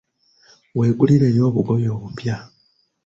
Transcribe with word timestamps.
Weegulireyo 0.77 1.41
obugoye 1.49 1.87
obupya. 1.95 2.35